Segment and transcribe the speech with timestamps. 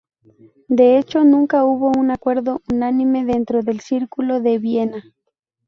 [0.67, 5.03] De hecho, nunca hubo un acuerdo unánime dentro del Círculo de Viena.